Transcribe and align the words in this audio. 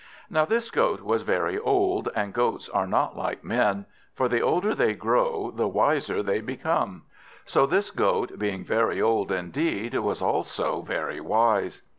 Now, 0.31 0.45
this 0.45 0.71
Goat 0.71 1.01
was 1.03 1.21
very 1.21 1.59
old, 1.59 2.09
and 2.15 2.33
goats 2.33 2.67
are 2.69 2.87
not 2.87 3.15
like 3.15 3.43
men, 3.43 3.85
for 4.15 4.27
the 4.27 4.41
older 4.41 4.73
they 4.73 4.95
grow 4.95 5.51
the 5.51 5.67
wiser 5.67 6.23
they 6.23 6.41
become. 6.41 7.03
So 7.45 7.67
this 7.67 7.91
Goat, 7.91 8.39
being 8.39 8.65
very 8.65 8.99
old 8.99 9.31
indeed, 9.31 9.93
was 9.93 10.19
also 10.19 10.81
very 10.81 11.19
wise. 11.21 11.83